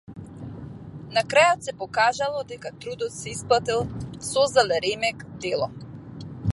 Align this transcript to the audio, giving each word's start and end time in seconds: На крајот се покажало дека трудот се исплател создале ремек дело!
На 1.17 1.23
крајот 1.33 1.67
се 1.67 1.75
покажало 1.81 2.41
дека 2.53 2.73
трудот 2.85 3.15
се 3.19 3.29
исплател 3.35 3.87
создале 4.31 4.83
ремек 4.87 5.25
дело! 5.47 5.71